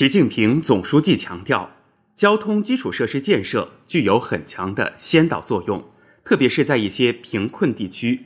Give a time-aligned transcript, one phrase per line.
[0.00, 1.68] 习近平总书记强调，
[2.16, 5.90] 交通基础设施建设具有很强的先导作用，
[6.24, 8.18] 特别是在一些贫困地区，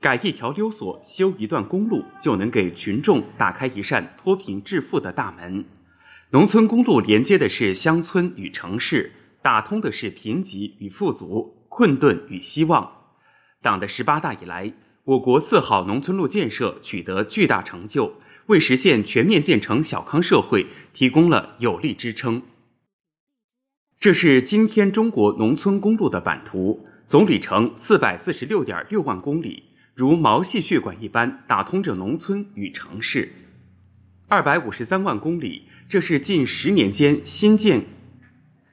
[0.00, 5.62] 改一条溜索、修一段公路，就能给群众打开一扇脱贫致富的大门。
[6.30, 9.12] 农村公路连接的是乡村与城市，
[9.42, 12.90] 打通的是贫瘠与富足、困顿与希望。
[13.60, 14.72] 党的十八大以来，
[15.04, 18.14] 我国四好农村路建设取得巨大成就。
[18.50, 22.42] 为实现全面建成小康社会提供了有力支撑。
[24.00, 29.62] 这是今天中国农村公路的版图，总里程四百四十六点六万公里，
[29.94, 33.30] 如毛细血管一般打通着农村与城市。
[34.26, 37.84] 二百五十三万公里，这是近十年间新建、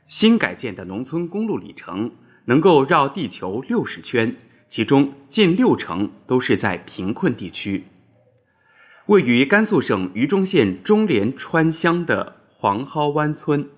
[0.07, 2.09] 新改建的农村公路里程，
[2.45, 4.35] 能够绕地球六十圈，
[4.67, 7.83] 其中近六成都是在贫困地区。
[9.07, 13.69] 位于甘肃省榆中县中连川乡的黄蒿湾村，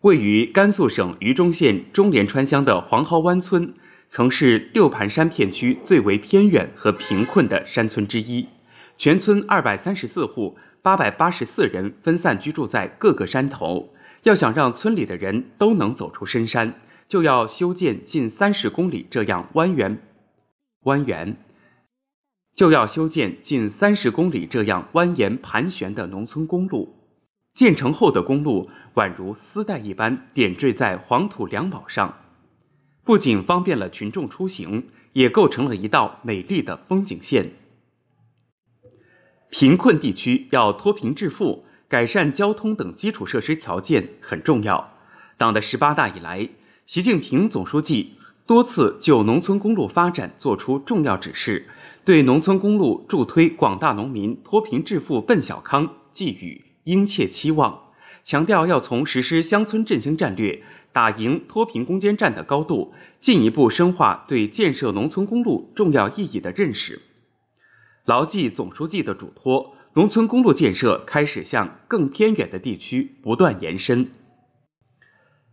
[0.00, 3.72] 位于甘肃省榆中县中连川乡的黄蒿湾村，
[4.08, 8.48] 曾是六盘山片区最为偏远和贫困的山村之一。
[8.96, 13.94] 全村二百三十四户，八百八十四人分散居住在各个山头。
[14.24, 16.74] 要想让村里的人都能走出深山，
[17.06, 19.96] 就要修建近三十公里这样蜿蜒、
[20.82, 21.36] 蜿蜒。
[22.54, 26.94] 就要修建近三十公里这样蜿蜒盘旋的农村公路，
[27.54, 32.14] 建成后的公路宛如丝带一般点缀在黄土良堡上，
[33.04, 37.52] 不仅方便了群众出行，也构成了一道美丽的风景线。
[39.48, 44.92] 贫困地区要脱贫致富，改善交通等基础设施条件很重要。
[45.38, 46.48] 党的十八大以来，
[46.86, 48.14] 习近平总书记
[48.46, 51.66] 多次就农村公路发展作出重要指示。
[52.02, 57.78] 对农村公路助推广大农民脱贫致富奔小康寄予殷切期望，
[58.24, 67.02] 强调要从实施乡村振兴战略、打赢脱贫攻坚战的高度，进一步深化对建设农村公路重要意义的认识，
[68.06, 74.08] 牢记总书记的嘱托，农村公路建设开始向更偏远的地区不断延伸。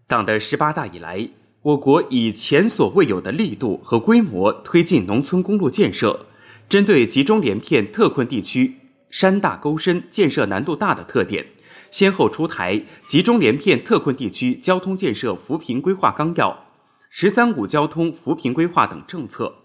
[0.07, 1.29] 党的十八大以来，
[1.61, 6.26] 我国以前所未有的力度和规模推进农村公路建设。
[6.69, 8.75] 针对集中连片特困地区
[9.09, 11.45] 山大沟深、建设难度大的特点，
[11.91, 12.75] 先后出台
[13.07, 16.51] 《集中连片特困地区交通建设扶贫规划纲要》、
[17.09, 19.55] “十三五”交通扶贫规划等政策，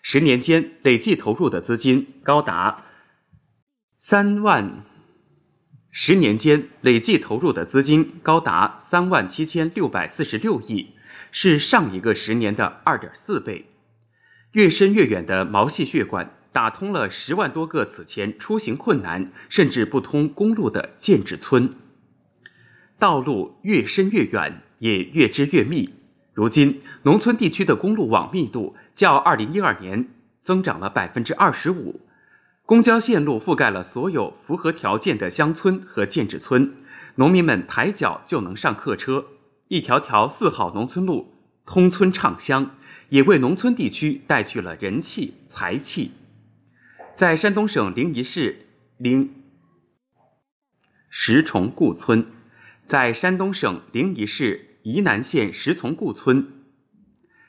[0.00, 2.84] 十年间累计投入的资金高达
[3.98, 4.82] 三万，
[5.90, 10.94] 十年间累计投入的资金高达三万七千六百四十六亿，
[11.30, 13.66] 是上一个十年的二点四倍。
[14.52, 16.35] 越深越远的毛细血管。
[16.56, 21.74] 打通了十万多个此前出行困难甚至不通公路的建制村，
[22.98, 25.92] 道路越深越远，也越织越密。
[26.32, 30.08] 如今，农村地区的公路网密度较二零一二年
[30.40, 32.00] 增长了百分之二十五，
[32.64, 36.72] 公交线路覆盖了所有符合条件的乡村和建制村，
[37.16, 39.26] 农民们抬脚就能上客车，
[39.68, 41.34] 一条条四好农村路
[41.66, 42.70] 通村畅乡，
[43.10, 46.12] 也为农村地区带去了人气财气。
[47.16, 48.66] 在山东省临沂市
[48.98, 49.42] 临
[51.08, 52.26] 石崇固村，
[52.84, 56.46] 在山东省临沂市沂南县石从固村，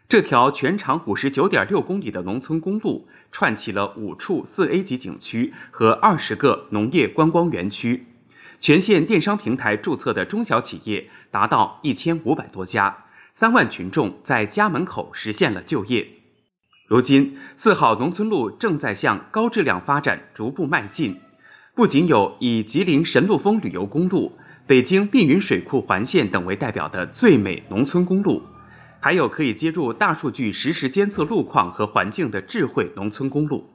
[0.08, 8.08] 这条全长五十九点六公里的农村公路，串起了五处四 A 级景区和二十个农业观光园区，
[8.62, 16.08] 全县电商平台注册的中小企业达到一千五百多家，三万群众在家门口实现了就业。
[16.88, 21.20] 如今，四好农村路正在向高质量发展逐步迈进。
[21.76, 24.32] 不仅有以吉林神鹿峰旅游公路、
[24.66, 28.42] 北京密云水库环线等为代表的最美农村公路，
[29.02, 33.70] 还有可以接入大数据实时监测路况和环境的智慧农村公路。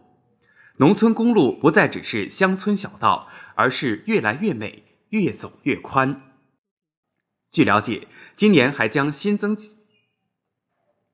[0.78, 6.22] 农村公路不再只是乡村小道，而是越来越美，越走越宽。
[7.50, 9.54] 据了解，今年还将新增。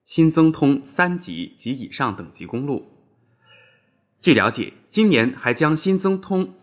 [0.08, 2.86] 新增通三级及以上等级公路。
[4.22, 6.54] 据了解，今年还将新增通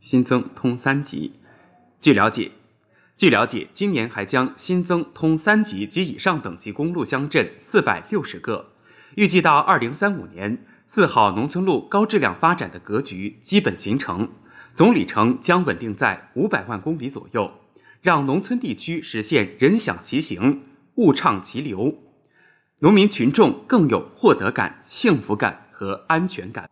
[0.00, 1.34] 新增通三级。
[2.00, 2.50] 据了解，
[3.16, 8.72] 据了解，今年还将新增通三级及以上等级公路乡镇四百六十个。
[9.14, 14.28] 预计到二零三五年，四好农村路高质量发展的格局基本形成，
[14.74, 17.52] 总里程将稳定在五百万公里左右，
[18.02, 20.62] 让农村地区实现人享其行。
[21.00, 21.94] 物畅其流，
[22.80, 26.68] 农民群众更有获得感、幸福感和安全感。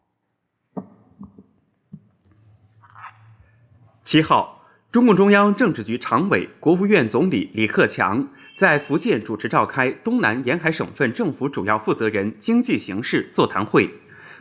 [4.02, 13.88] 七号，中共中央政治局常委、国务院总理李克强在福建主持召开东南沿海省份政府主要负责人经济形势座谈会。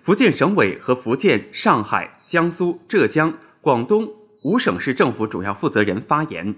[0.03, 4.09] 福建省委和福建、上海、江苏、浙江、广东
[4.43, 6.55] 五省市政府主要负责人发言。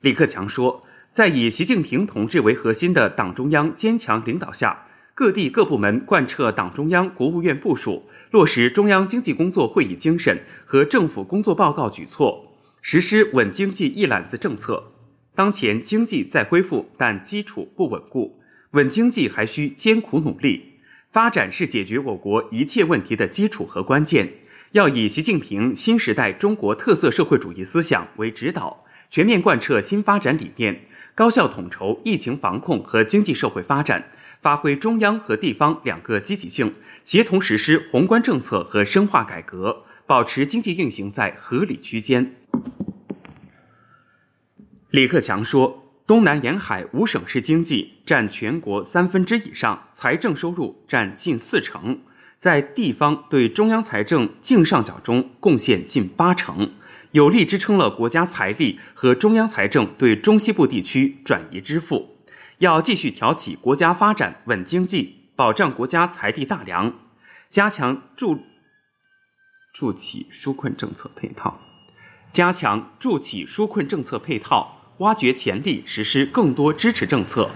[0.00, 4.84] 李克强说，在以习近平同志为核心的党中央坚强领导下，
[5.14, 8.02] 各地各部门贯彻党中央、国务院部署，
[8.32, 12.52] 落实中央经济工作会议精神和政府工作报告举措，
[12.82, 14.90] 实施稳经济一揽子政策。
[15.36, 18.40] 当前经济在恢复，但基础不稳固，
[18.72, 20.80] 稳经济还需艰苦努力。
[21.12, 24.28] 发展是解决我国一切问题的基础和关键，
[24.72, 36.74] 要以习近平新时代中国特色社会主义思想为指导，全面贯彻新发展理念，高效统筹疫情防控和经济社会发展，发挥中央和地方两个积极性，
[37.04, 42.34] 协同实施宏观政策和深化改革，保持经济运行在合理区间。
[44.90, 45.80] 李克强说。
[46.06, 51.98] 东南沿海五省市经济占全国三分之以上，财政收入占近四成，
[52.36, 56.70] 在地方对中央财政净上缴中贡献近八成，
[57.14, 62.18] 有力支撑了国家财力和中央财政对中西部地区转移支付。
[62.58, 66.92] 要继续挑起国家发展稳经济，保障国家财力大梁，
[67.50, 68.36] 加强助
[69.72, 71.56] 助企纾困政策配套，
[72.32, 74.80] 加强助企纾困政策配套。
[74.98, 77.48] 挖掘潜力，实施更多支持政策。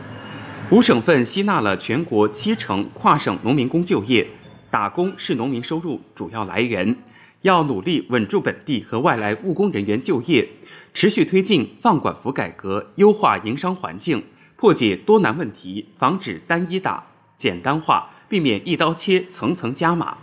[0.70, 4.24] 五省份吸纳了全国七成跨省农民工就业，
[4.70, 6.96] 打工是农民收入主要来源。
[7.42, 10.48] 要努力稳住本地和外来务工人员就业，
[10.92, 14.24] 持续推进放管服改革，优化营商环境，
[14.56, 17.04] 破解多难问题，防止单一打、
[17.36, 20.18] 简单化，避免一刀切、层层加码。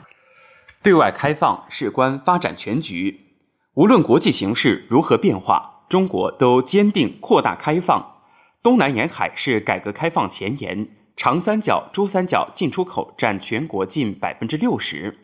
[0.84, 3.22] 对外开放事关发展全局，
[3.76, 5.72] 无论国际形势如何变化。
[5.88, 8.04] 中国都坚定扩大开放，
[8.64, 15.16] 东南沿海是改革开放前沿，长三角、珠三角进出口占全国近百分之六十。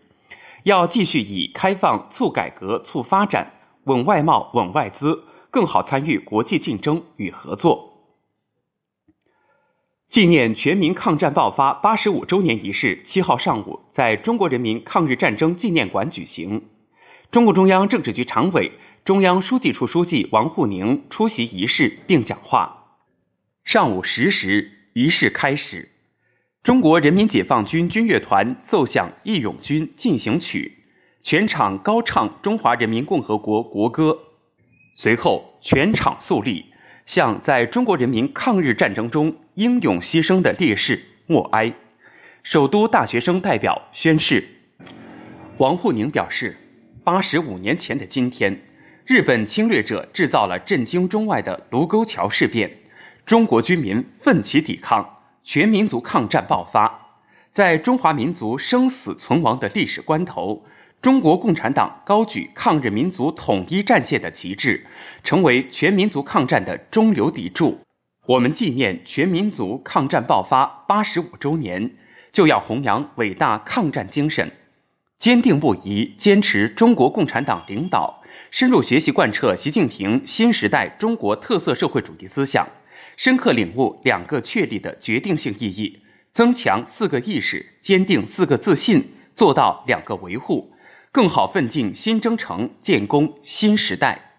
[0.63, 3.53] 要继续以开放促改革、促发展、
[3.85, 7.89] 稳外贸、稳外资，更好参与国际竞争与合作。
[10.09, 16.65] 纪念全民抗战爆发八十五周年仪式，七号上午在中国人民抗日战争纪念馆举行。
[17.31, 18.71] 中共中央政治局常委。
[19.03, 22.99] 中央书记处书记王沪宁出席仪式并讲话。
[23.63, 25.89] 上午十时，仪式开始，
[26.63, 30.77] 中国人民解放军军乐团奏响《义勇军进行曲》，
[31.23, 34.15] 全场高唱中华人民共和国国歌。
[34.93, 36.63] 随后，全场肃立，
[37.07, 41.73] 向在中国人民抗日战争中英勇牺牲的烈士默哀。
[42.43, 44.47] 首都大学生代表宣誓。
[45.57, 46.55] 王沪宁表示，
[47.03, 48.55] 八十五年前的今天。
[49.07, 52.71] 日本侵略者制造了震惊中外的卢沟桥事变，
[53.25, 56.99] 中国军民奋起抵抗，全民族抗战爆发。
[57.51, 60.63] 在中华民族生死存亡的历史关头，
[61.01, 64.85] 中国共产党高举抗日民族统一战线的旗帜，
[65.23, 67.79] 成为全民族抗战的中流砥柱。
[68.27, 71.95] 我们纪念全民族抗战爆发八十五周年，
[72.31, 74.51] 就要弘扬伟大抗战精神，
[75.17, 78.21] 坚定不移坚持中国共产党领导。
[78.51, 82.67] 深入学习贯彻习近平新时代中国特色社会主义思想，
[83.17, 85.99] 深刻领悟“两个确立”的决定性意义，
[86.31, 90.71] 增强“四个意识”，坚定“四个自信”，做到“两个维护”，
[91.11, 94.37] 更好奋进新征程，建功新时代。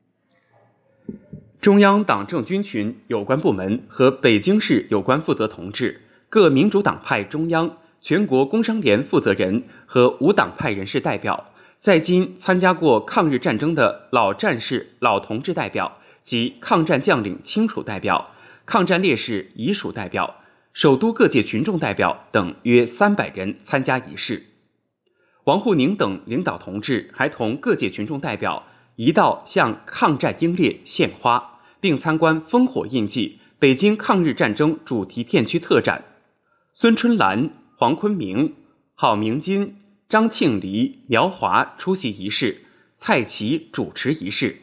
[1.61, 11.53] 中央党政军群有关部门和北京市有关负责同志、各民主党派中央、全国工商联负责人和无党派人士代表。
[11.79, 18.31] 在京参加过抗日战争的老战士、老同志代表及抗战将领亲属代表、
[18.67, 20.43] 抗战烈士遗属代表、
[20.73, 24.47] 首都各界群众代表等约三百人参加仪式。
[25.45, 28.65] 王沪宁等领导同志还同各界群众代表
[28.97, 36.05] 一道向抗战英烈献花，并参观“烽火印记”北京抗日战争主题片区特展。
[36.75, 38.55] 孙春兰、黄坤明、
[38.95, 39.77] 郝明金。
[40.09, 42.67] 张庆黎、苗华出席仪式，
[42.99, 44.55] 蔡奇主持仪式。